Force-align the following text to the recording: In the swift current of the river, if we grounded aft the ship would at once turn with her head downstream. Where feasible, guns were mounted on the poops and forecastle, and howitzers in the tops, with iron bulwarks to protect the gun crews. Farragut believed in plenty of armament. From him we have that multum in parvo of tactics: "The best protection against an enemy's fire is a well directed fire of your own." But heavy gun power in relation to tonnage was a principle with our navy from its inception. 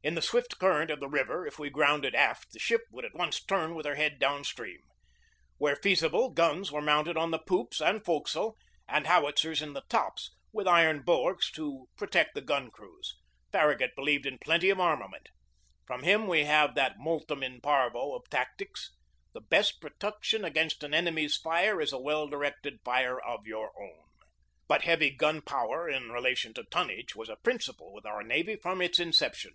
In 0.00 0.14
the 0.14 0.22
swift 0.22 0.58
current 0.58 0.90
of 0.90 1.00
the 1.00 1.08
river, 1.08 1.46
if 1.46 1.58
we 1.58 1.68
grounded 1.68 2.14
aft 2.14 2.52
the 2.52 2.58
ship 2.60 2.82
would 2.92 3.04
at 3.04 3.16
once 3.16 3.44
turn 3.44 3.74
with 3.74 3.84
her 3.84 3.96
head 3.96 4.18
downstream. 4.18 4.80
Where 5.58 5.76
feasible, 5.76 6.30
guns 6.30 6.72
were 6.72 6.80
mounted 6.80 7.18
on 7.18 7.30
the 7.30 7.38
poops 7.38 7.78
and 7.80 8.02
forecastle, 8.02 8.56
and 8.88 9.06
howitzers 9.06 9.60
in 9.60 9.74
the 9.74 9.82
tops, 9.90 10.34
with 10.50 10.66
iron 10.66 11.02
bulwarks 11.02 11.50
to 11.50 11.88
protect 11.98 12.34
the 12.34 12.40
gun 12.40 12.70
crews. 12.70 13.16
Farragut 13.52 13.94
believed 13.96 14.24
in 14.24 14.38
plenty 14.38 14.70
of 14.70 14.80
armament. 14.80 15.28
From 15.84 16.04
him 16.04 16.26
we 16.26 16.44
have 16.44 16.74
that 16.74 16.94
multum 16.96 17.42
in 17.42 17.60
parvo 17.60 18.14
of 18.14 18.30
tactics: 18.30 18.92
"The 19.34 19.42
best 19.42 19.78
protection 19.78 20.42
against 20.42 20.82
an 20.84 20.94
enemy's 20.94 21.36
fire 21.36 21.82
is 21.82 21.92
a 21.92 21.98
well 22.00 22.28
directed 22.28 22.78
fire 22.82 23.20
of 23.20 23.46
your 23.46 23.72
own." 23.78 24.04
But 24.68 24.82
heavy 24.82 25.10
gun 25.10 25.42
power 25.42 25.86
in 25.86 26.10
relation 26.12 26.54
to 26.54 26.62
tonnage 26.64 27.14
was 27.14 27.28
a 27.28 27.36
principle 27.36 27.92
with 27.92 28.06
our 28.06 28.22
navy 28.22 28.56
from 28.56 28.80
its 28.80 28.98
inception. 29.00 29.54